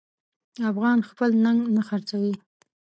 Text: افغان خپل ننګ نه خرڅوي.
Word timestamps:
افغان 0.71 0.97
خپل 1.09 1.29
ننګ 1.43 1.59
نه 1.75 1.81
خرڅوي. 1.87 2.33